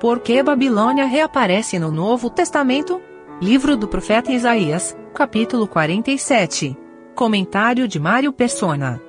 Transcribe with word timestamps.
Por 0.00 0.20
que 0.20 0.40
Babilônia 0.44 1.06
reaparece 1.06 1.76
no 1.76 1.90
Novo 1.90 2.30
Testamento? 2.30 3.02
Livro 3.42 3.76
do 3.76 3.88
profeta 3.88 4.30
Isaías, 4.30 4.96
capítulo 5.12 5.66
47. 5.66 6.76
Comentário 7.16 7.88
de 7.88 7.98
Mário 7.98 8.32
Persona. 8.32 9.02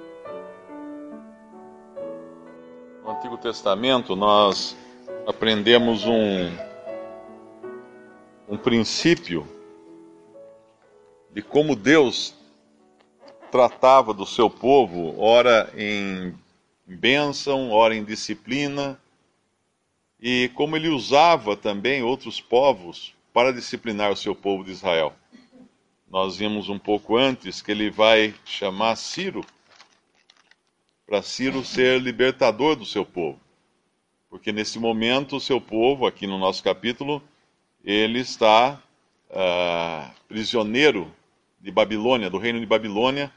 No 3.04 3.12
Antigo 3.12 3.38
Testamento 3.38 4.16
nós 4.16 4.76
aprendemos 5.28 6.08
um, 6.08 6.50
um 8.50 8.58
princípio 8.58 9.48
de 11.32 11.44
como 11.44 11.76
Deus 11.76 12.34
tratava 13.52 14.12
do 14.12 14.26
seu 14.26 14.50
povo, 14.50 15.14
ora 15.22 15.70
em 15.78 16.34
bênção, 16.88 17.70
ora 17.70 17.96
em 17.96 18.04
disciplina, 18.04 19.00
e 20.22 20.50
como 20.56 20.76
ele 20.76 20.90
usava 20.90 21.56
também 21.56 22.04
outros 22.04 22.42
povos 22.42 23.14
para 23.34 23.54
disciplinar 23.54 24.12
o 24.12 24.18
seu 24.18 24.36
povo 24.36 24.64
de 24.64 24.72
Israel. 24.72 25.14
Nós 26.10 26.38
vimos 26.38 26.70
um 26.70 26.80
pouco 26.80 27.16
antes 27.16 27.62
que 27.62 27.72
ele 27.72 27.90
vai 27.90 28.34
chamar 28.44 28.96
Ciro, 28.96 29.46
para 31.06 31.22
Ciro 31.22 31.64
ser 31.64 32.02
libertador 32.02 32.76
do 32.76 32.86
seu 32.86 33.06
povo. 33.06 33.40
Porque 34.30 34.52
nesse 34.52 34.78
momento 34.78 35.36
o 35.36 35.40
seu 35.40 35.62
povo, 35.62 36.06
aqui 36.06 36.28
no 36.28 36.38
nosso 36.38 36.64
capítulo, 36.64 37.22
ele 37.84 38.20
está 38.20 38.82
uh, 39.30 40.12
prisioneiro 40.28 41.12
de 41.60 41.72
Babilônia, 41.72 42.30
do 42.30 42.38
reino 42.38 42.60
de 42.60 42.66
Babilônia, 42.66 43.32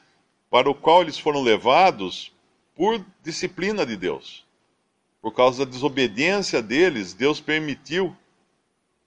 para 0.51 0.71
o 0.71 0.75
qual 0.75 1.03
eles 1.03 1.19
foram 1.19 1.43
levados 1.43 2.33
por 2.75 3.05
disciplina 3.23 3.87
de 3.87 3.97
Deus. 3.97 4.45
Por 5.23 5.33
causa 5.33 5.65
da 5.65 5.71
desobediência 5.71 6.61
deles, 6.61 7.15
Deus 7.15 7.41
permitiu 7.41 8.15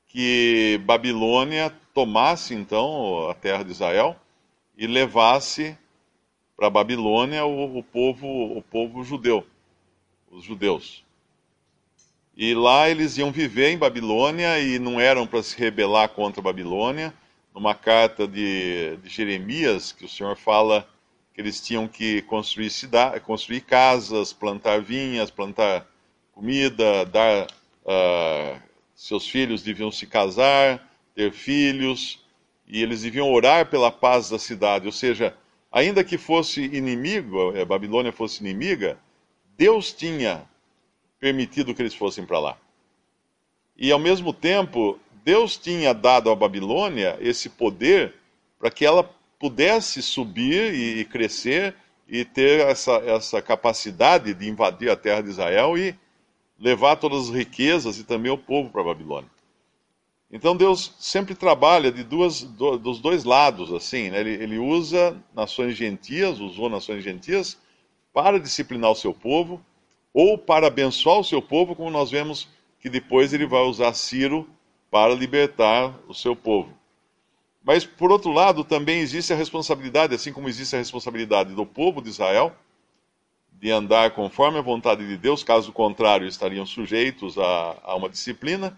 que 0.07 0.79
Babilônia 0.85 1.69
tomasse 1.93 2.55
então 2.55 3.29
a 3.29 3.33
terra 3.33 3.63
de 3.63 3.71
Israel 3.71 4.15
e 4.77 4.87
levasse 4.87 5.77
para 6.55 6.69
Babilônia 6.69 7.45
o, 7.45 7.79
o, 7.79 7.83
povo, 7.83 8.27
o 8.57 8.61
povo 8.61 9.03
judeu, 9.03 9.45
os 10.31 10.41
judeus. 10.41 11.03
E 12.37 12.53
lá 12.53 12.89
eles 12.89 13.17
iam 13.17 13.29
viver 13.29 13.71
em 13.71 13.77
Babilônia 13.77 14.57
e 14.59 14.79
não 14.79 15.01
eram 15.01 15.27
para 15.27 15.43
se 15.43 15.57
rebelar 15.57 16.09
contra 16.09 16.41
Babilônia. 16.41 17.13
Numa 17.53 17.75
carta 17.75 18.25
de, 18.25 18.97
de 18.97 19.09
Jeremias, 19.09 19.91
que 19.91 20.05
o 20.05 20.09
Senhor 20.09 20.37
fala 20.37 20.87
que 21.33 21.41
eles 21.41 21.59
tinham 21.59 21.89
que 21.89 22.21
construir, 22.23 22.69
cidade, 22.69 23.19
construir 23.19 23.61
casas, 23.61 24.31
plantar 24.31 24.81
vinhas, 24.81 25.29
plantar 25.29 25.85
comida, 26.35 27.05
dar 27.05 27.47
uh, 27.85 28.61
seus 28.93 29.27
filhos 29.27 29.63
deviam 29.63 29.89
se 29.89 30.05
casar, 30.05 30.85
ter 31.15 31.31
filhos, 31.31 32.23
e 32.67 32.83
eles 32.83 33.01
deviam 33.01 33.31
orar 33.31 33.67
pela 33.67 33.89
paz 33.89 34.29
da 34.29 34.37
cidade. 34.37 34.85
Ou 34.85 34.91
seja, 34.91 35.33
ainda 35.71 36.03
que 36.03 36.17
fosse 36.17 36.61
inimigo, 36.61 37.57
a 37.59 37.63
Babilônia 37.63 38.11
fosse 38.11 38.41
inimiga, 38.41 38.99
Deus 39.57 39.93
tinha 39.93 40.43
permitido 41.19 41.73
que 41.73 41.81
eles 41.81 41.95
fossem 41.95 42.25
para 42.25 42.39
lá. 42.39 42.57
E 43.77 43.91
ao 43.91 43.99
mesmo 43.99 44.33
tempo, 44.33 44.99
Deus 45.23 45.55
tinha 45.55 45.93
dado 45.93 46.29
à 46.29 46.35
Babilônia 46.35 47.17
esse 47.21 47.49
poder 47.49 48.13
para 48.59 48.69
que 48.69 48.85
ela 48.85 49.09
pudesse 49.39 50.01
subir 50.01 50.73
e, 50.73 50.99
e 50.99 51.05
crescer 51.05 51.75
e 52.07 52.25
ter 52.25 52.59
essa, 52.59 52.93
essa 53.05 53.41
capacidade 53.41 54.33
de 54.33 54.49
invadir 54.49 54.89
a 54.89 54.95
terra 54.95 55.21
de 55.21 55.29
Israel 55.29 55.77
e 55.77 55.95
levar 56.59 56.95
todas 56.95 57.29
as 57.29 57.35
riquezas 57.35 57.99
e 57.99 58.03
também 58.03 58.31
o 58.31 58.37
povo 58.37 58.69
para 58.69 58.81
a 58.81 58.85
Babilônia. 58.85 59.29
Então 60.31 60.55
Deus 60.55 60.93
sempre 60.99 61.35
trabalha 61.35 61.91
de 61.91 62.03
duas, 62.03 62.41
do, 62.41 62.77
dos 62.77 62.99
dois 62.99 63.23
lados, 63.23 63.71
assim, 63.71 64.09
né? 64.09 64.19
ele, 64.19 64.31
ele 64.31 64.57
usa 64.57 65.15
nações 65.33 65.75
gentias, 65.75 66.39
usou 66.39 66.69
nações 66.69 67.03
gentias 67.03 67.57
para 68.13 68.39
disciplinar 68.39 68.91
o 68.91 68.95
seu 68.95 69.13
povo 69.13 69.63
ou 70.13 70.37
para 70.37 70.67
abençoar 70.67 71.19
o 71.19 71.23
seu 71.23 71.41
povo, 71.41 71.75
como 71.75 71.91
nós 71.91 72.09
vemos 72.09 72.47
que 72.79 72.89
depois 72.89 73.33
ele 73.33 73.45
vai 73.45 73.61
usar 73.63 73.93
Ciro 73.93 74.47
para 74.89 75.13
libertar 75.13 75.93
o 76.07 76.13
seu 76.13 76.35
povo. 76.35 76.71
Mas, 77.63 77.83
por 77.83 78.11
outro 78.11 78.31
lado, 78.31 78.63
também 78.63 78.99
existe 78.99 79.33
a 79.33 79.35
responsabilidade, 79.35 80.13
assim 80.13 80.31
como 80.31 80.47
existe 80.47 80.75
a 80.75 80.79
responsabilidade 80.79 81.53
do 81.55 81.65
povo 81.65 82.01
de 82.01 82.09
Israel, 82.09 82.55
de 83.59 83.71
andar 83.71 84.11
conforme 84.11 84.59
a 84.59 84.61
vontade 84.61 85.07
de 85.07 85.17
Deus, 85.17 85.43
caso 85.43 85.71
contrário, 85.71 86.27
estariam 86.27 86.65
sujeitos 86.65 87.37
a, 87.37 87.77
a 87.83 87.95
uma 87.95 88.09
disciplina. 88.09 88.77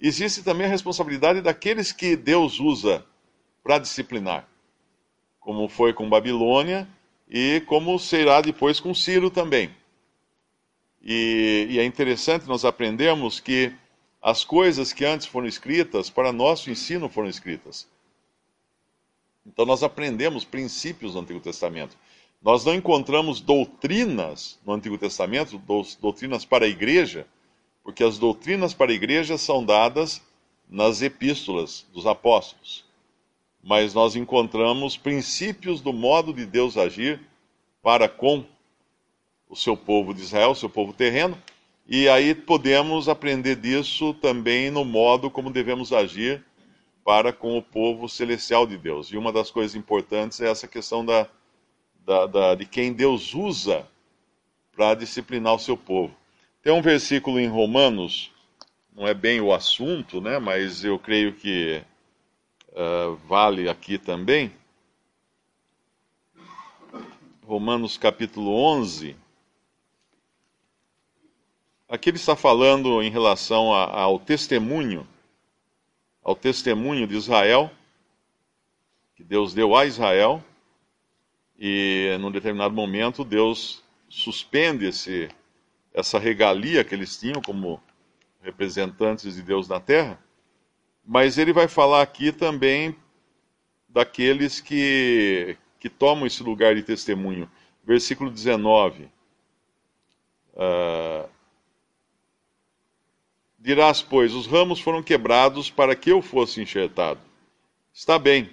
Existe 0.00 0.42
também 0.42 0.66
a 0.66 0.70
responsabilidade 0.70 1.40
daqueles 1.40 1.92
que 1.92 2.16
Deus 2.16 2.60
usa 2.60 3.04
para 3.62 3.78
disciplinar, 3.78 4.46
como 5.40 5.68
foi 5.68 5.92
com 5.92 6.08
Babilônia 6.08 6.86
e 7.28 7.62
como 7.66 7.98
será 7.98 8.40
depois 8.40 8.78
com 8.78 8.94
Ciro 8.94 9.30
também. 9.30 9.70
E, 11.02 11.66
e 11.70 11.78
é 11.78 11.84
interessante 11.84 12.46
nós 12.46 12.64
aprendermos 12.64 13.40
que 13.40 13.72
as 14.20 14.44
coisas 14.44 14.92
que 14.92 15.04
antes 15.04 15.26
foram 15.26 15.46
escritas, 15.46 16.10
para 16.10 16.32
nosso 16.32 16.70
ensino 16.70 17.08
foram 17.08 17.28
escritas. 17.28 17.88
Então 19.46 19.64
nós 19.64 19.84
aprendemos 19.84 20.44
princípios 20.44 21.14
no 21.14 21.20
Antigo 21.20 21.38
Testamento. 21.38 21.96
Nós 22.42 22.64
não 22.64 22.74
encontramos 22.74 23.40
doutrinas 23.40 24.58
no 24.64 24.72
Antigo 24.72 24.98
Testamento, 24.98 25.60
doutrinas 26.00 26.44
para 26.44 26.64
a 26.64 26.68
igreja, 26.68 27.26
porque 27.82 28.04
as 28.04 28.18
doutrinas 28.18 28.74
para 28.74 28.92
a 28.92 28.94
igreja 28.94 29.36
são 29.38 29.64
dadas 29.64 30.22
nas 30.68 31.02
epístolas 31.02 31.86
dos 31.92 32.06
apóstolos. 32.06 32.84
Mas 33.62 33.94
nós 33.94 34.14
encontramos 34.14 34.96
princípios 34.96 35.80
do 35.80 35.92
modo 35.92 36.32
de 36.32 36.46
Deus 36.46 36.76
agir 36.76 37.20
para 37.82 38.08
com 38.08 38.44
o 39.48 39.56
seu 39.56 39.76
povo 39.76 40.12
de 40.12 40.22
Israel, 40.22 40.50
o 40.50 40.56
seu 40.56 40.68
povo 40.68 40.92
terreno, 40.92 41.36
e 41.88 42.08
aí 42.08 42.34
podemos 42.34 43.08
aprender 43.08 43.56
disso 43.56 44.12
também 44.14 44.70
no 44.70 44.84
modo 44.84 45.30
como 45.30 45.50
devemos 45.52 45.92
agir 45.92 46.44
para 47.04 47.32
com 47.32 47.56
o 47.56 47.62
povo 47.62 48.08
celestial 48.08 48.66
de 48.66 48.76
Deus. 48.76 49.08
E 49.12 49.16
uma 49.16 49.32
das 49.32 49.52
coisas 49.52 49.76
importantes 49.76 50.40
é 50.40 50.50
essa 50.50 50.66
questão 50.66 51.04
da, 51.04 51.28
da, 52.06 52.26
da 52.26 52.54
de 52.54 52.64
quem 52.64 52.92
Deus 52.92 53.34
usa 53.34 53.86
para 54.72 54.94
disciplinar 54.94 55.54
o 55.54 55.58
seu 55.58 55.76
povo. 55.76 56.14
Tem 56.62 56.72
um 56.72 56.80
versículo 56.80 57.38
em 57.38 57.48
Romanos, 57.48 58.32
não 58.94 59.06
é 59.06 59.12
bem 59.12 59.40
o 59.40 59.52
assunto, 59.52 60.20
né, 60.20 60.38
mas 60.38 60.84
eu 60.84 60.98
creio 60.98 61.34
que 61.34 61.82
uh, 62.70 63.16
vale 63.26 63.68
aqui 63.68 63.98
também. 63.98 64.52
Romanos 67.44 67.98
capítulo 67.98 68.54
11. 68.54 69.14
Aqui 71.88 72.10
ele 72.10 72.16
está 72.16 72.34
falando 72.34 73.02
em 73.02 73.10
relação 73.10 73.74
a, 73.74 74.00
ao 74.00 74.18
testemunho 74.18 75.06
ao 76.26 76.34
testemunho 76.34 77.06
de 77.06 77.14
Israel, 77.14 77.70
que 79.14 79.22
Deus 79.22 79.54
deu 79.54 79.76
a 79.76 79.86
Israel, 79.86 80.42
e 81.58 82.16
num 82.20 82.30
determinado 82.30 82.74
momento 82.74 83.24
Deus 83.24 83.82
suspende 84.08 84.86
esse, 84.86 85.28
essa 85.92 86.18
regalia 86.18 86.84
que 86.84 86.94
eles 86.94 87.18
tinham 87.18 87.40
como 87.40 87.80
representantes 88.42 89.34
de 89.34 89.42
Deus 89.42 89.68
na 89.68 89.80
terra, 89.80 90.18
mas 91.04 91.38
ele 91.38 91.52
vai 91.52 91.68
falar 91.68 92.02
aqui 92.02 92.32
também 92.32 92.96
daqueles 93.88 94.60
que, 94.60 95.56
que 95.78 95.88
tomam 95.88 96.26
esse 96.26 96.42
lugar 96.42 96.74
de 96.74 96.82
testemunho. 96.82 97.50
Versículo 97.84 98.30
19. 98.30 99.08
Uh, 100.54 101.28
Dirás, 103.66 104.00
pois, 104.00 104.32
os 104.32 104.46
ramos 104.46 104.78
foram 104.78 105.02
quebrados 105.02 105.68
para 105.68 105.96
que 105.96 106.12
eu 106.12 106.22
fosse 106.22 106.62
enxertado. 106.62 107.18
Está 107.92 108.16
bem, 108.16 108.48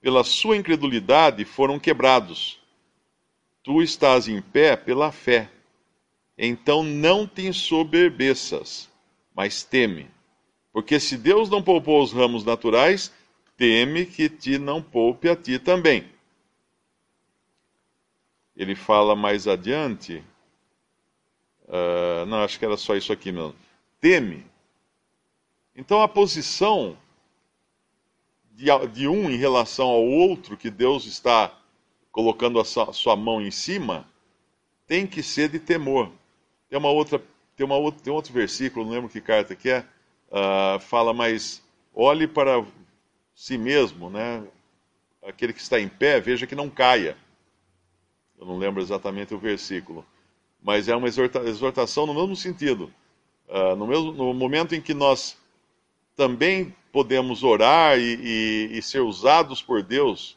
pela 0.00 0.24
sua 0.24 0.56
incredulidade 0.56 1.44
foram 1.44 1.78
quebrados. 1.78 2.60
Tu 3.62 3.82
estás 3.82 4.28
em 4.28 4.40
pé 4.40 4.76
pela 4.76 5.12
fé. 5.12 5.50
Então 6.36 6.82
não 6.82 7.26
te 7.26 7.46
ensoberbeças, 7.46 8.88
mas 9.34 9.62
teme. 9.62 10.08
Porque 10.72 10.98
se 10.98 11.16
Deus 11.16 11.50
não 11.50 11.62
poupou 11.62 12.02
os 12.02 12.12
ramos 12.12 12.44
naturais, 12.44 13.12
teme 13.56 14.06
que 14.06 14.28
te 14.28 14.58
não 14.58 14.82
poupe 14.82 15.28
a 15.28 15.36
ti 15.36 15.58
também. 15.58 16.08
Ele 18.56 18.74
fala 18.74 19.14
mais 19.14 19.46
adiante. 19.46 20.24
Uh, 21.64 22.24
não, 22.26 22.42
acho 22.42 22.58
que 22.58 22.64
era 22.64 22.76
só 22.76 22.96
isso 22.96 23.12
aqui 23.12 23.30
mesmo. 23.30 23.54
Teme 24.00 24.50
então 25.80 26.02
a 26.02 26.08
posição 26.08 26.96
de, 28.60 28.86
de 28.88 29.08
um 29.08 29.30
em 29.30 29.36
relação 29.36 29.88
ao 29.88 30.04
outro, 30.04 30.56
que 30.56 30.70
Deus 30.70 31.06
está 31.06 31.50
colocando 32.12 32.60
a 32.60 32.64
sua, 32.64 32.92
sua 32.92 33.16
mão 33.16 33.40
em 33.40 33.50
cima, 33.50 34.06
tem 34.86 35.06
que 35.06 35.22
ser 35.22 35.48
de 35.48 35.58
temor. 35.58 36.12
Tem 36.68 36.78
uma 36.78 36.90
outra, 36.90 37.22
tem 37.56 37.64
uma 37.64 37.76
outra, 37.76 38.02
tem 38.02 38.12
outro 38.12 38.32
versículo, 38.32 38.84
não 38.84 38.92
lembro 38.92 39.08
que 39.08 39.20
carta 39.20 39.56
que 39.56 39.70
é, 39.70 39.84
uh, 40.30 40.78
fala, 40.78 41.14
mas 41.14 41.62
olhe 41.94 42.28
para 42.28 42.62
si 43.34 43.56
mesmo, 43.56 44.10
né? 44.10 44.44
Aquele 45.22 45.54
que 45.54 45.60
está 45.60 45.80
em 45.80 45.88
pé, 45.88 46.20
veja 46.20 46.46
que 46.46 46.54
não 46.54 46.68
caia. 46.68 47.16
Eu 48.38 48.46
não 48.46 48.58
lembro 48.58 48.82
exatamente 48.82 49.34
o 49.34 49.38
versículo, 49.38 50.04
mas 50.62 50.86
é 50.86 50.94
uma 50.94 51.08
exortação 51.08 52.06
no 52.06 52.14
mesmo 52.14 52.36
sentido. 52.36 52.92
Uh, 53.48 53.74
no, 53.74 53.86
mesmo, 53.86 54.12
no 54.12 54.34
momento 54.34 54.74
em 54.74 54.80
que 54.80 54.92
nós 54.92 55.36
também 56.14 56.74
podemos 56.92 57.42
orar 57.42 57.98
e, 57.98 58.68
e, 58.72 58.78
e 58.78 58.82
ser 58.82 59.00
usados 59.00 59.62
por 59.62 59.82
Deus 59.82 60.36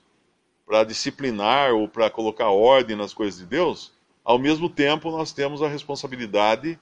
para 0.66 0.84
disciplinar 0.84 1.74
ou 1.74 1.88
para 1.88 2.10
colocar 2.10 2.50
ordem 2.50 2.96
nas 2.96 3.14
coisas 3.14 3.40
de 3.40 3.46
Deus, 3.46 3.92
ao 4.24 4.40
mesmo 4.40 4.70
tempo 4.70 5.12
nós 5.12 5.32
temos 5.32 5.62
a 5.62 5.68
responsabilidade 5.68 6.80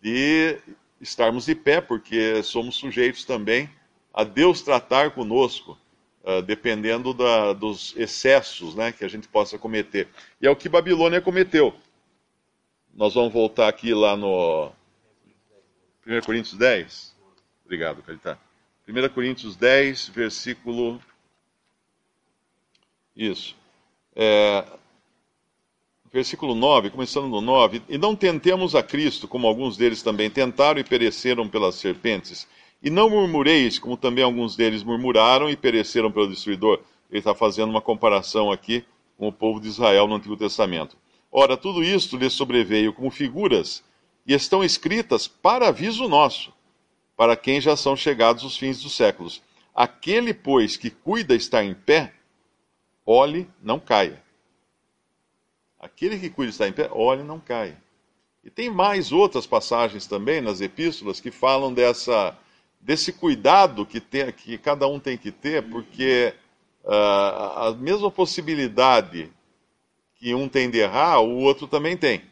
de 0.00 0.58
estarmos 1.00 1.46
de 1.46 1.54
pé, 1.54 1.80
porque 1.80 2.42
somos 2.42 2.76
sujeitos 2.76 3.24
também 3.24 3.68
a 4.12 4.24
Deus 4.24 4.62
tratar 4.62 5.10
conosco, 5.12 5.78
uh, 6.24 6.42
dependendo 6.42 7.12
da, 7.12 7.52
dos 7.52 7.94
excessos 7.96 8.74
né, 8.74 8.92
que 8.92 9.04
a 9.04 9.08
gente 9.08 9.28
possa 9.28 9.58
cometer. 9.58 10.08
E 10.40 10.46
é 10.46 10.50
o 10.50 10.56
que 10.56 10.68
Babilônia 10.68 11.20
cometeu. 11.20 11.74
Nós 12.94 13.14
vamos 13.14 13.32
voltar 13.32 13.68
aqui 13.68 13.94
lá 13.94 14.16
no 14.16 14.72
1 16.06 16.20
Coríntios 16.24 16.58
10. 16.58 17.14
Obrigado, 17.64 18.02
Caritá. 18.02 18.38
1 18.90 19.08
Coríntios 19.10 19.54
10, 19.54 20.08
versículo. 20.08 21.00
Isso. 23.14 23.56
É, 24.16 24.64
versículo 26.12 26.54
9, 26.54 26.90
começando 26.90 27.28
no 27.28 27.40
9, 27.40 27.82
e 27.88 27.96
não 27.96 28.16
tentemos 28.16 28.74
a 28.74 28.82
Cristo, 28.82 29.28
como 29.28 29.46
alguns 29.46 29.76
deles 29.76 30.02
também 30.02 30.28
tentaram 30.28 30.80
e 30.80 30.84
pereceram 30.84 31.48
pelas 31.48 31.76
serpentes. 31.76 32.48
E 32.82 32.90
não 32.90 33.08
murmureis, 33.08 33.78
como 33.78 33.96
também 33.96 34.24
alguns 34.24 34.56
deles 34.56 34.82
murmuraram 34.82 35.48
e 35.48 35.56
pereceram 35.56 36.10
pelo 36.10 36.28
destruidor. 36.28 36.80
Ele 37.10 37.18
está 37.18 37.34
fazendo 37.34 37.70
uma 37.70 37.80
comparação 37.80 38.50
aqui 38.50 38.84
com 39.16 39.28
o 39.28 39.32
povo 39.32 39.60
de 39.60 39.68
Israel 39.68 40.08
no 40.08 40.16
Antigo 40.16 40.36
Testamento. 40.36 40.96
Ora, 41.30 41.56
tudo 41.56 41.84
isto 41.84 42.16
lhes 42.16 42.32
sobreveio 42.32 42.92
como 42.92 43.10
figuras 43.10 43.84
e 44.26 44.34
estão 44.34 44.64
escritas 44.64 45.28
para 45.28 45.68
aviso 45.68 46.08
nosso, 46.08 46.52
para 47.20 47.36
quem 47.36 47.60
já 47.60 47.76
são 47.76 47.94
chegados 47.94 48.44
os 48.44 48.56
fins 48.56 48.82
dos 48.82 48.96
séculos. 48.96 49.42
Aquele, 49.74 50.32
pois, 50.32 50.78
que 50.78 50.88
cuida 50.88 51.34
estar 51.34 51.62
em 51.62 51.74
pé, 51.74 52.14
olhe, 53.04 53.46
não 53.62 53.78
caia 53.78 54.22
Aquele 55.78 56.18
que 56.18 56.30
cuida 56.30 56.48
está 56.48 56.66
em 56.66 56.72
pé, 56.72 56.88
olhe, 56.90 57.22
não 57.22 57.38
cai. 57.38 57.76
E 58.42 58.48
tem 58.48 58.70
mais 58.70 59.12
outras 59.12 59.46
passagens 59.46 60.06
também 60.06 60.40
nas 60.40 60.62
epístolas 60.62 61.20
que 61.20 61.30
falam 61.30 61.74
dessa, 61.74 62.34
desse 62.80 63.12
cuidado 63.12 63.84
que, 63.84 64.00
tem, 64.00 64.32
que 64.32 64.56
cada 64.56 64.88
um 64.88 64.98
tem 64.98 65.18
que 65.18 65.30
ter, 65.30 65.62
porque 65.68 66.32
uh, 66.84 67.68
a 67.68 67.76
mesma 67.78 68.10
possibilidade 68.10 69.30
que 70.14 70.34
um 70.34 70.48
tem 70.48 70.70
de 70.70 70.78
errar, 70.78 71.20
o 71.20 71.36
outro 71.36 71.66
também 71.66 71.98
tem. 71.98 72.22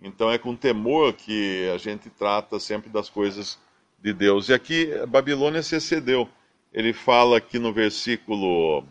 Então 0.00 0.28
é 0.28 0.38
com 0.38 0.56
temor 0.56 1.12
que 1.12 1.70
a 1.72 1.78
gente 1.78 2.10
trata 2.10 2.58
sempre 2.58 2.90
das 2.90 3.08
coisas 3.08 3.60
de 4.02 4.12
Deus. 4.12 4.48
E 4.48 4.54
aqui 4.54 4.90
Babilônia 5.06 5.62
se 5.62 5.76
excedeu. 5.76 6.28
Ele 6.72 6.92
fala 6.92 7.38
aqui 7.38 7.58
no 7.58 7.72
versículo 7.72 8.84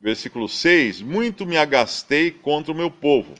versículo 0.00 0.48
6: 0.48 1.00
Muito 1.00 1.46
me 1.46 1.56
agastei 1.56 2.30
contra 2.30 2.72
o 2.72 2.76
meu 2.76 2.90
povo, 2.90 3.34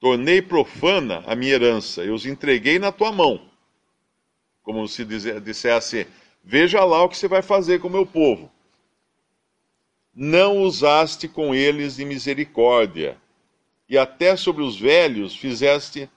tornei 0.00 0.42
profana 0.42 1.22
a 1.26 1.36
minha 1.36 1.52
herança, 1.52 2.02
eu 2.02 2.14
os 2.14 2.26
entreguei 2.26 2.78
na 2.78 2.90
tua 2.90 3.12
mão. 3.12 3.48
Como 4.62 4.86
se 4.88 5.04
dissesse: 5.04 6.06
Veja 6.42 6.84
lá 6.84 7.04
o 7.04 7.08
que 7.08 7.16
você 7.16 7.28
vai 7.28 7.42
fazer 7.42 7.78
com 7.78 7.88
o 7.88 7.92
meu 7.92 8.04
povo. 8.06 8.50
Não 10.14 10.58
usaste 10.62 11.28
com 11.28 11.54
eles 11.54 11.96
de 11.96 12.04
misericórdia, 12.04 13.18
e 13.88 13.98
até 13.98 14.36
sobre 14.36 14.62
os 14.62 14.78
velhos 14.78 15.34
fizeste 15.34 16.08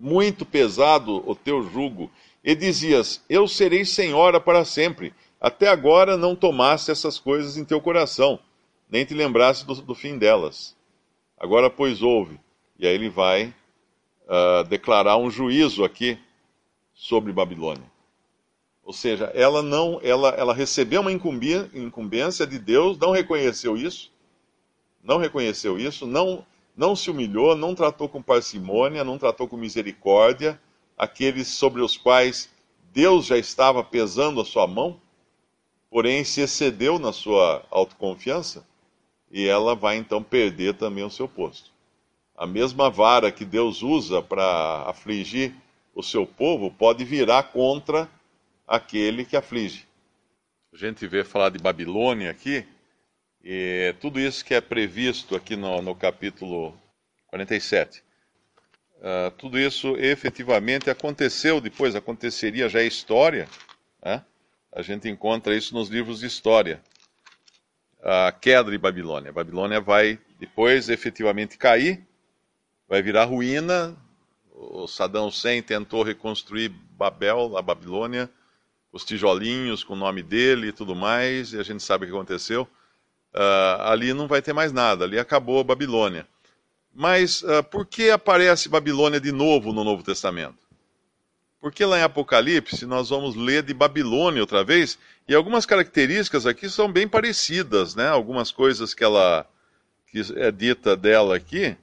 muito 0.00 0.46
pesado 0.46 1.22
o 1.28 1.34
teu 1.34 1.62
jugo, 1.62 2.10
e 2.42 2.54
dizias: 2.54 3.22
Eu 3.28 3.46
serei 3.46 3.84
senhora 3.84 4.40
para 4.40 4.64
sempre 4.64 5.12
até 5.40 5.68
agora 5.68 6.18
não 6.18 6.36
tomaste 6.36 6.90
essas 6.90 7.18
coisas 7.18 7.56
em 7.56 7.64
teu 7.64 7.80
coração, 7.80 8.38
nem 8.90 9.06
te 9.06 9.14
lembraste 9.14 9.64
do, 9.64 9.74
do 9.76 9.94
fim 9.94 10.18
delas. 10.18 10.76
Agora, 11.38 11.70
pois, 11.70 12.02
ouve. 12.02 12.38
E 12.78 12.86
aí 12.86 12.94
ele 12.94 13.08
vai 13.08 13.54
uh, 14.26 14.64
declarar 14.68 15.16
um 15.16 15.30
juízo 15.30 15.82
aqui 15.82 16.18
sobre 16.92 17.32
Babilônia. 17.32 17.90
Ou 18.84 18.92
seja, 18.92 19.26
ela 19.34 19.62
não, 19.62 19.98
ela, 20.02 20.30
ela 20.30 20.52
recebeu 20.52 21.00
uma 21.00 21.12
incumbência 21.12 22.46
de 22.46 22.58
Deus, 22.58 22.98
não 22.98 23.10
reconheceu 23.10 23.76
isso, 23.76 24.12
não 25.02 25.16
reconheceu 25.16 25.78
isso, 25.78 26.06
não, 26.06 26.44
não 26.76 26.96
se 26.96 27.10
humilhou, 27.10 27.54
não 27.56 27.74
tratou 27.74 28.08
com 28.08 28.22
parcimônia, 28.22 29.04
não 29.04 29.18
tratou 29.18 29.46
com 29.48 29.56
misericórdia 29.56 30.60
aqueles 30.96 31.48
sobre 31.48 31.82
os 31.82 31.96
quais 31.96 32.48
Deus 32.92 33.26
já 33.26 33.38
estava 33.38 33.82
pesando 33.82 34.40
a 34.40 34.44
sua 34.44 34.66
mão 34.66 35.00
porém 35.90 36.22
se 36.24 36.40
excedeu 36.40 36.98
na 36.98 37.12
sua 37.12 37.66
autoconfiança 37.68 38.64
e 39.30 39.46
ela 39.46 39.74
vai 39.74 39.96
então 39.96 40.22
perder 40.22 40.74
também 40.74 41.04
o 41.04 41.10
seu 41.10 41.28
posto. 41.28 41.70
A 42.36 42.46
mesma 42.46 42.88
vara 42.88 43.32
que 43.32 43.44
Deus 43.44 43.82
usa 43.82 44.22
para 44.22 44.84
afligir 44.86 45.54
o 45.94 46.02
seu 46.02 46.24
povo 46.24 46.70
pode 46.70 47.04
virar 47.04 47.42
contra 47.44 48.08
aquele 48.66 49.24
que 49.24 49.36
aflige. 49.36 49.86
A 50.72 50.76
gente 50.76 51.06
vê 51.06 51.24
falar 51.24 51.50
de 51.50 51.58
Babilônia 51.58 52.30
aqui, 52.30 52.64
e 53.42 53.94
tudo 54.00 54.20
isso 54.20 54.44
que 54.44 54.54
é 54.54 54.60
previsto 54.60 55.34
aqui 55.34 55.56
no, 55.56 55.80
no 55.80 55.94
capítulo 55.94 56.76
47. 57.28 58.00
Uh, 58.00 58.02
ah, 59.02 59.32
tudo 59.38 59.58
isso 59.58 59.96
efetivamente 59.96 60.90
aconteceu 60.90 61.60
depois, 61.60 61.94
aconteceria 61.94 62.68
já 62.68 62.80
é 62.80 62.84
história, 62.84 63.48
né? 64.04 64.22
A 64.72 64.82
gente 64.82 65.08
encontra 65.08 65.56
isso 65.56 65.74
nos 65.74 65.88
livros 65.88 66.20
de 66.20 66.26
história. 66.26 66.80
A 68.02 68.30
queda 68.30 68.70
de 68.70 68.78
Babilônia. 68.78 69.30
A 69.30 69.32
Babilônia 69.32 69.80
vai 69.80 70.18
depois 70.38 70.88
efetivamente 70.88 71.58
cair, 71.58 72.06
vai 72.88 73.02
virar 73.02 73.24
ruína. 73.24 73.96
O 74.54 74.86
Saddam 74.86 75.26
Hussein 75.26 75.60
tentou 75.62 76.02
reconstruir 76.02 76.68
Babel, 76.68 77.56
a 77.56 77.62
Babilônia, 77.62 78.30
os 78.92 79.04
tijolinhos 79.04 79.82
com 79.82 79.94
o 79.94 79.96
nome 79.96 80.22
dele 80.22 80.68
e 80.68 80.72
tudo 80.72 80.94
mais, 80.94 81.52
e 81.52 81.58
a 81.58 81.62
gente 81.62 81.82
sabe 81.82 82.04
o 82.04 82.08
que 82.08 82.14
aconteceu. 82.14 82.68
Uh, 83.34 83.82
ali 83.82 84.12
não 84.12 84.26
vai 84.26 84.42
ter 84.42 84.52
mais 84.52 84.72
nada, 84.72 85.04
ali 85.04 85.18
acabou 85.18 85.60
a 85.60 85.64
Babilônia. 85.64 86.26
Mas 86.92 87.42
uh, 87.42 87.62
por 87.62 87.86
que 87.86 88.10
aparece 88.10 88.68
Babilônia 88.68 89.20
de 89.20 89.30
novo 89.30 89.72
no 89.72 89.84
Novo 89.84 90.02
Testamento? 90.02 90.58
Porque 91.60 91.84
lá 91.84 91.98
em 91.98 92.02
Apocalipse 92.02 92.86
nós 92.86 93.10
vamos 93.10 93.36
ler 93.36 93.62
de 93.62 93.72
Babilônia 93.72 94.42
outra 94.42 94.64
vez, 94.64 94.98
e 95.28 95.34
algumas 95.34 95.64
características 95.64 96.46
aqui 96.46 96.68
são 96.68 96.90
bem 96.90 97.06
parecidas, 97.06 97.94
né? 97.94 98.08
Algumas 98.08 98.50
coisas 98.50 98.94
que 98.94 99.04
ela 99.04 99.46
que 100.10 100.22
é 100.34 100.50
dita 100.50 100.96
dela 100.96 101.36
aqui 101.36 101.76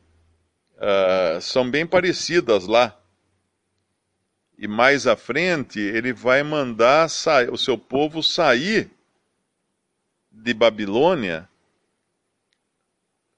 uh, 0.75 1.39
são 1.39 1.69
bem 1.69 1.85
parecidas 1.85 2.67
lá. 2.67 2.93
E 4.57 4.67
mais 4.67 5.07
à 5.07 5.15
frente 5.15 5.79
ele 5.79 6.11
vai 6.11 6.43
mandar 6.43 7.07
o 7.51 7.57
seu 7.57 7.77
povo 7.77 8.21
sair 8.21 8.89
de 10.43 10.53
Babilônia. 10.53 11.47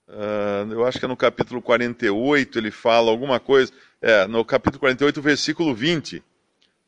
Uh, 0.07 0.71
eu 0.71 0.85
acho 0.85 0.97
que 0.97 1.05
é 1.05 1.07
no 1.07 1.17
capítulo 1.17 1.61
48 1.61 2.57
ele 2.57 2.71
fala 2.71 3.11
alguma 3.11 3.39
coisa. 3.39 3.71
É, 4.01 4.25
no 4.27 4.43
capítulo 4.45 4.79
48, 4.79 5.21
versículo 5.21 5.75
20 5.75 6.23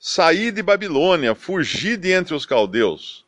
saí 0.02 0.52
de 0.52 0.64
Babilônia, 0.64 1.36
fugi 1.36 1.96
de 1.96 2.12
entre 2.12 2.34
os 2.34 2.44
caldeus. 2.44 3.24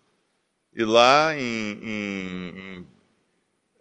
E 0.75 0.83
lá 0.83 1.37
em, 1.37 1.79
em, 1.83 2.87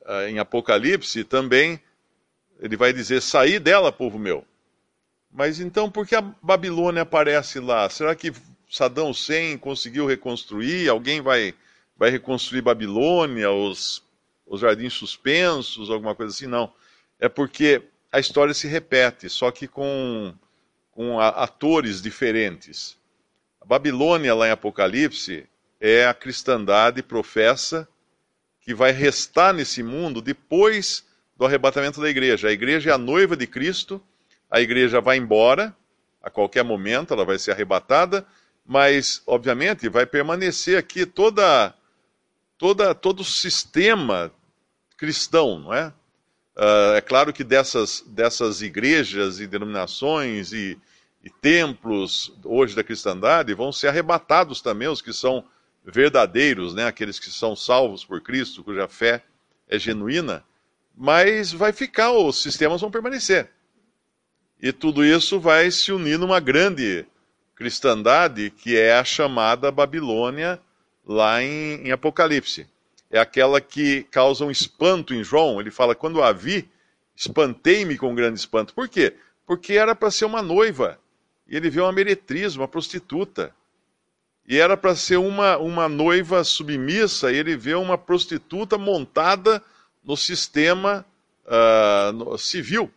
ah, 0.04 0.28
em, 0.28 0.38
Apocalipse 0.38 1.24
também 1.24 1.80
ele 2.60 2.76
vai 2.76 2.92
dizer: 2.92 3.22
saí 3.22 3.58
dela, 3.58 3.90
povo 3.90 4.18
meu. 4.18 4.44
Mas 5.32 5.58
então 5.58 5.90
por 5.90 6.06
que 6.06 6.14
a 6.14 6.20
Babilônia 6.20 7.02
aparece 7.02 7.58
lá? 7.58 7.88
Será 7.88 8.14
que 8.14 8.30
Saddam 8.70 9.08
Hussein 9.08 9.56
conseguiu 9.56 10.06
reconstruir? 10.06 10.90
Alguém 10.90 11.22
vai, 11.22 11.54
vai 11.96 12.10
reconstruir 12.10 12.62
Babilônia, 12.62 13.50
os, 13.50 14.02
os 14.46 14.60
jardins 14.60 14.92
suspensos, 14.92 15.90
alguma 15.90 16.14
coisa 16.14 16.32
assim? 16.32 16.46
Não. 16.46 16.72
É 17.18 17.28
porque 17.28 17.82
a 18.10 18.18
história 18.18 18.54
se 18.54 18.66
repete, 18.66 19.28
só 19.28 19.50
que 19.50 19.66
com 19.66 20.34
com 20.92 21.18
atores 21.18 22.02
diferentes. 22.02 22.96
A 23.60 23.64
Babilônia, 23.64 24.34
lá 24.34 24.48
em 24.48 24.50
Apocalipse, 24.50 25.48
é 25.80 26.06
a 26.06 26.14
cristandade 26.14 27.02
professa 27.02 27.88
que 28.60 28.74
vai 28.74 28.92
restar 28.92 29.52
nesse 29.52 29.82
mundo 29.82 30.20
depois 30.20 31.04
do 31.36 31.44
arrebatamento 31.44 32.00
da 32.00 32.08
igreja. 32.08 32.48
A 32.48 32.52
igreja 32.52 32.90
é 32.90 32.92
a 32.92 32.98
noiva 32.98 33.36
de 33.36 33.46
Cristo, 33.46 34.00
a 34.50 34.60
igreja 34.60 35.00
vai 35.00 35.16
embora 35.16 35.74
a 36.22 36.30
qualquer 36.30 36.62
momento 36.62 37.12
ela 37.12 37.24
vai 37.24 37.38
ser 37.38 37.50
arrebatada, 37.50 38.24
mas 38.64 39.22
obviamente 39.26 39.88
vai 39.88 40.06
permanecer 40.06 40.78
aqui 40.78 41.04
toda, 41.04 41.74
toda 42.62 42.94
todo 42.94 43.20
o 43.20 43.24
sistema 43.24 44.32
cristão, 44.96 45.58
não 45.58 45.74
é? 45.74 45.88
Uh, 46.56 46.94
é 46.94 47.00
claro 47.00 47.32
que 47.32 47.42
dessas, 47.42 48.04
dessas 48.06 48.62
igrejas 48.62 49.40
e 49.40 49.48
denominações 49.48 50.52
e, 50.52 50.78
e 51.24 51.28
templos 51.28 52.32
hoje 52.44 52.76
da 52.76 52.84
cristandade 52.84 53.52
vão 53.52 53.72
ser 53.72 53.88
arrebatados 53.88 54.62
também 54.62 54.86
os 54.86 55.02
que 55.02 55.12
são 55.12 55.44
verdadeiros, 55.84 56.72
né? 56.72 56.86
aqueles 56.86 57.18
que 57.18 57.30
são 57.30 57.56
salvos 57.56 58.04
por 58.04 58.20
Cristo, 58.20 58.62
cuja 58.62 58.86
fé 58.86 59.24
é 59.66 59.76
genuína, 59.76 60.44
mas 60.96 61.50
vai 61.50 61.72
ficar, 61.72 62.12
os 62.12 62.40
sistemas 62.40 62.80
vão 62.80 62.92
permanecer. 62.92 63.50
E 64.60 64.70
tudo 64.70 65.04
isso 65.04 65.40
vai 65.40 65.68
se 65.72 65.90
unir 65.90 66.16
numa 66.16 66.38
grande 66.38 67.04
cristandade 67.56 68.50
que 68.50 68.78
é 68.78 68.96
a 68.96 69.02
chamada 69.02 69.72
Babilônia 69.72 70.60
lá 71.06 71.42
em, 71.42 71.86
em 71.86 71.92
Apocalipse. 71.92 72.66
É 73.10 73.18
aquela 73.18 73.60
que 73.60 74.04
causa 74.04 74.44
um 74.44 74.50
espanto 74.50 75.14
em 75.14 75.22
João. 75.22 75.60
Ele 75.60 75.70
fala: 75.70 75.94
quando 75.94 76.22
a 76.22 76.32
vi, 76.32 76.68
espantei-me 77.14 77.96
com 77.98 78.10
um 78.10 78.14
grande 78.14 78.38
espanto. 78.38 78.74
Por 78.74 78.88
quê? 78.88 79.14
Porque 79.46 79.74
era 79.74 79.94
para 79.94 80.10
ser 80.10 80.24
uma 80.24 80.42
noiva. 80.42 80.98
E 81.46 81.56
ele 81.56 81.68
viu 81.68 81.84
uma 81.84 81.92
meretriz, 81.92 82.56
uma 82.56 82.68
prostituta. 82.68 83.54
E 84.46 84.58
era 84.58 84.76
para 84.76 84.94
ser 84.96 85.18
uma, 85.18 85.56
uma 85.58 85.88
noiva 85.88 86.42
submissa, 86.42 87.30
e 87.30 87.36
ele 87.36 87.56
vê 87.56 87.74
uma 87.74 87.96
prostituta 87.96 88.76
montada 88.76 89.62
no 90.02 90.16
sistema 90.16 91.06
uh, 91.46 92.12
no, 92.12 92.36
civil, 92.38 92.90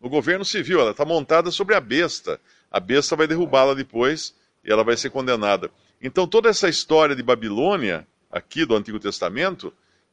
no 0.00 0.08
governo 0.08 0.44
civil. 0.44 0.80
Ela 0.80 0.92
está 0.92 1.04
montada 1.04 1.50
sobre 1.50 1.74
a 1.74 1.80
besta. 1.80 2.40
A 2.70 2.78
besta 2.78 3.16
vai 3.16 3.26
derrubá-la 3.26 3.74
depois 3.74 4.34
e 4.64 4.70
ela 4.70 4.84
vai 4.84 4.96
ser 4.96 5.10
condenada. 5.10 5.70
Então, 6.00 6.26
toda 6.26 6.48
essa 6.48 6.68
história 6.68 7.16
de 7.16 7.22
Babilônia, 7.22 8.06
aqui 8.30 8.64
do 8.64 8.76
Antigo 8.76 9.00
Testamento, 9.00 9.72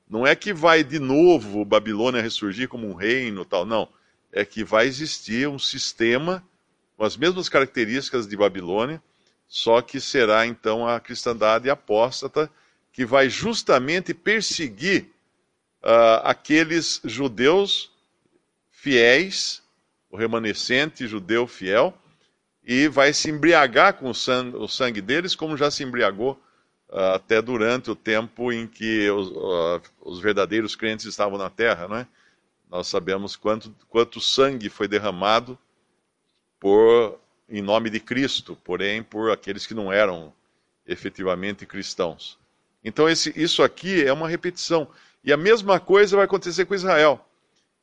não 0.09 0.25
é 0.25 0.35
que 0.35 0.53
vai 0.53 0.83
de 0.83 0.99
novo 0.99 1.65
Babilônia 1.65 2.21
ressurgir 2.21 2.67
como 2.67 2.87
um 2.87 2.93
reino 2.93 3.45
tal, 3.45 3.65
não. 3.65 3.87
É 4.31 4.43
que 4.45 4.63
vai 4.63 4.87
existir 4.87 5.47
um 5.47 5.59
sistema 5.59 6.43
com 6.97 7.03
as 7.03 7.17
mesmas 7.17 7.49
características 7.49 8.27
de 8.27 8.35
Babilônia 8.35 9.01
só 9.53 9.83
que 9.83 10.01
será 10.01 10.47
então 10.47 10.87
a 10.87 10.99
cristandade 10.99 11.69
apóstata 11.69 12.49
que 12.91 13.05
vai 13.05 13.29
justamente 13.29 14.11
perseguir 14.11 15.11
uh, 15.83 16.21
aqueles 16.23 16.99
judeus 17.03 17.91
fiéis, 18.71 19.61
o 20.09 20.17
remanescente 20.17 21.05
judeu 21.05 21.45
fiel, 21.45 21.95
e 22.65 22.87
vai 22.87 23.13
se 23.13 23.29
embriagar 23.29 23.95
com 23.95 24.09
o 24.09 24.15
sangue, 24.15 24.55
o 24.55 24.67
sangue 24.67 25.01
deles, 25.01 25.35
como 25.35 25.57
já 25.57 25.69
se 25.69 25.83
embriagou 25.83 26.39
uh, 26.89 27.15
até 27.15 27.41
durante 27.41 27.91
o 27.91 27.95
tempo 27.95 28.51
em 28.51 28.65
que 28.67 29.09
os, 29.09 29.29
uh, 29.29 29.81
os, 30.01 30.19
verdadeiros 30.19 30.75
crentes 30.75 31.05
estavam 31.05 31.37
na 31.37 31.49
terra, 31.49 31.87
não 31.87 31.97
é? 31.97 32.07
Nós 32.69 32.87
sabemos 32.87 33.35
quanto, 33.35 33.75
quanto 33.89 34.19
sangue 34.21 34.69
foi 34.69 34.87
derramado 34.87 35.57
por 36.59 37.19
em 37.49 37.61
nome 37.61 37.89
de 37.89 37.99
Cristo, 37.99 38.57
porém 38.63 39.03
por 39.03 39.29
aqueles 39.29 39.67
que 39.67 39.73
não 39.73 39.91
eram 39.91 40.33
efetivamente 40.87 41.65
cristãos. 41.65 42.39
Então 42.83 43.07
esse, 43.07 43.33
isso 43.35 43.61
aqui 43.61 44.03
é 44.03 44.11
uma 44.11 44.27
repetição. 44.27 44.87
E 45.23 45.31
a 45.31 45.37
mesma 45.37 45.79
coisa 45.79 46.15
vai 46.15 46.25
acontecer 46.25 46.65
com 46.65 46.73
Israel. 46.73 47.23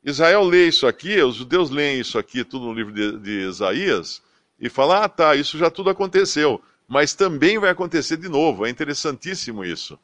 Israel 0.03 0.43
lê 0.43 0.67
isso 0.67 0.87
aqui, 0.87 1.21
os 1.21 1.35
judeus 1.35 1.69
leem 1.69 1.99
isso 1.99 2.17
aqui, 2.17 2.43
tudo 2.43 2.65
no 2.65 2.73
livro 2.73 2.91
de, 2.91 3.19
de 3.19 3.47
Isaías, 3.47 4.21
e 4.61 4.69
falam: 4.69 5.01
ah, 5.01 5.09
tá, 5.09 5.35
isso 5.35 5.57
já 5.57 5.71
tudo 5.71 5.89
aconteceu. 5.89 6.61
Mas 6.87 7.13
também 7.13 7.57
vai 7.57 7.71
acontecer 7.71 8.17
de 8.17 8.29
novo. 8.29 8.65
É 8.65 8.69
interessantíssimo 8.69 9.65
isso. 9.65 9.97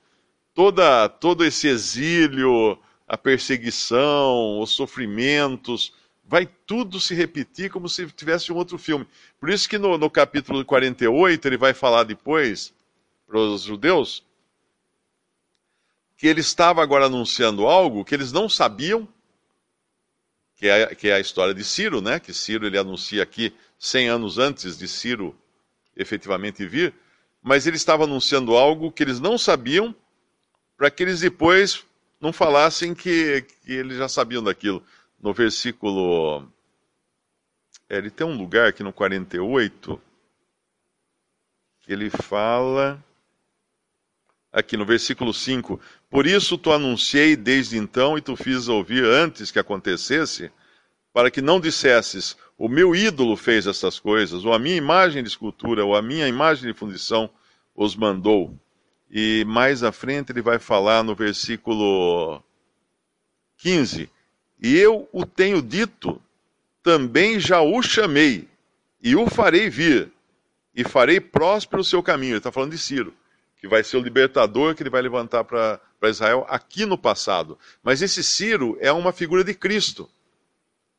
Toda, 0.54 1.08
todo 1.08 1.46
esse 1.46 1.68
exílio, 1.68 2.80
a 3.08 3.18
perseguição, 3.18 4.60
os 4.60 4.72
sofrimentos, 4.72 5.94
vai 6.26 6.50
tudo 6.66 7.00
se 7.00 7.14
repetir 7.14 7.70
como 7.70 7.88
se 7.88 8.08
tivesse 8.08 8.52
um 8.52 8.56
outro 8.56 8.78
filme. 8.78 9.08
Por 9.40 9.50
isso 9.50 9.70
que 9.70 9.78
no, 9.78 9.98
no 9.98 10.10
capítulo 10.10 10.66
48 10.66 11.48
ele 11.48 11.58
vai 11.58 11.74
falar 11.74 12.04
depois 12.04 12.74
para 13.28 13.38
os 13.38 13.62
judeus 13.62 14.26
que 16.18 16.26
ele 16.26 16.42
estava 16.42 16.82
agora 16.82 17.06
anunciando 17.06 17.68
algo 17.68 18.04
que 18.04 18.16
eles 18.16 18.32
não 18.32 18.50
sabiam, 18.50 19.08
que 20.56 20.68
é, 20.68 20.96
que 20.96 21.10
é 21.10 21.14
a 21.14 21.20
história 21.20 21.54
de 21.54 21.64
Ciro, 21.64 22.02
né? 22.02 22.20
Que 22.20 22.34
Ciro 22.34 22.66
ele 22.66 22.78
anuncia 22.78 23.22
aqui 23.22 23.54
100 23.78 24.10
anos 24.10 24.38
antes 24.38 24.78
de 24.78 24.88
Ciro 24.88 25.36
efetivamente 25.96 26.66
vir, 26.66 26.94
mas 27.42 27.66
ele 27.66 27.78
estava 27.78 28.04
anunciando 28.04 28.56
algo 28.56 28.92
que 28.92 29.04
eles 29.04 29.20
não 29.20 29.38
sabiam, 29.38 29.96
para 30.76 30.92
que 30.92 31.04
eles 31.04 31.22
depois 31.22 31.86
não 32.20 32.34
falassem 32.34 32.94
que, 32.94 33.42
que 33.64 33.74
eles 33.74 33.98
já 33.98 34.08
sabiam 34.08 34.44
daquilo 34.44 34.84
no 35.20 35.34
versículo. 35.34 36.48
É, 37.90 37.98
ele 37.98 38.10
tem 38.10 38.26
um 38.28 38.38
lugar 38.38 38.68
aqui 38.68 38.84
no 38.84 38.94
48 38.94 40.02
que 41.82 41.94
ele 41.94 42.10
fala. 42.10 43.04
Aqui 44.52 44.76
no 44.78 44.86
versículo 44.86 45.34
5: 45.34 45.80
Por 46.10 46.26
isso 46.26 46.58
tu 46.58 46.72
anunciei 46.72 47.36
desde 47.36 47.78
então 47.78 48.18
e 48.18 48.22
tu 48.22 48.36
fiz 48.36 48.68
ouvir 48.68 49.04
antes 49.04 49.52
que 49.52 49.60
acontecesse, 49.60 50.52
para 51.18 51.32
que 51.32 51.42
não 51.42 51.60
dissesses: 51.60 52.38
O 52.56 52.70
meu 52.70 52.96
ídolo 52.96 53.36
fez 53.36 53.66
estas 53.66 54.00
coisas, 54.00 54.46
ou 54.46 54.54
a 54.54 54.60
minha 54.60 54.76
imagem 54.76 55.24
de 55.24 55.30
escultura, 55.30 55.84
ou 55.84 55.96
a 55.96 56.02
minha 56.02 56.28
imagem 56.28 56.72
de 56.72 56.78
fundição 56.78 57.28
os 57.76 57.96
mandou. 57.96 58.56
E 59.10 59.44
mais 59.48 59.82
à 59.82 59.92
frente 59.92 60.32
ele 60.32 60.44
vai 60.44 60.60
falar 60.60 61.04
no 61.04 61.16
versículo 61.16 62.40
15: 63.58 64.08
e 64.62 64.78
eu 64.78 65.10
o 65.12 65.26
tenho 65.26 65.60
dito, 65.60 66.22
também 66.84 67.40
já 67.40 67.62
o 67.62 67.82
chamei, 67.82 68.48
e 69.02 69.16
o 69.16 69.28
farei 69.28 69.72
vir, 69.72 70.12
e 70.76 70.84
farei 70.84 71.20
próspero 71.20 71.82
o 71.82 71.84
seu 71.84 72.04
caminho. 72.04 72.34
Ele 72.34 72.38
está 72.38 72.52
falando 72.52 72.74
de 72.74 72.78
Ciro, 72.78 73.12
que 73.60 73.68
vai 73.68 73.84
ser 73.84 73.98
o 73.98 74.04
libertador 74.04 74.76
que 74.76 74.84
ele 74.84 74.92
vai 74.92 75.02
levantar 75.02 75.44
para 75.46 75.82
Israel 76.04 76.46
aqui 76.48 76.86
no 76.86 76.96
passado. 76.96 77.58
Mas 77.82 78.04
esse 78.04 78.24
Ciro 78.24 78.78
é 78.80 78.92
uma 78.92 79.12
figura 79.12 79.44
de 79.44 79.56
Cristo, 79.56 80.08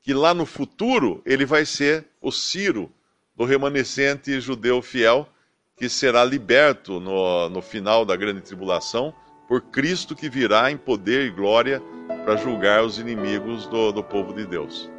que 0.08 0.14
lá 0.14 0.32
no 0.32 0.46
futuro 0.46 1.20
ele 1.26 1.44
vai 1.44 1.66
ser 1.66 2.06
o 2.18 2.32
Ciro, 2.32 2.90
do 3.36 3.44
remanescente 3.44 4.40
judeu 4.40 4.80
fiel, 4.80 5.28
que 5.76 5.86
será 5.86 6.24
liberto 6.24 6.98
no, 6.98 7.50
no 7.50 7.60
final 7.60 8.06
da 8.06 8.16
grande 8.16 8.40
tribulação 8.40 9.12
por 9.46 9.60
Cristo 9.60 10.16
que 10.16 10.30
virá 10.30 10.70
em 10.70 10.78
poder 10.78 11.26
e 11.26 11.30
glória 11.30 11.82
para 12.24 12.36
julgar 12.36 12.82
os 12.82 12.98
inimigos 12.98 13.66
do, 13.66 13.92
do 13.92 14.02
povo 14.02 14.32
de 14.32 14.46
Deus. 14.46 14.90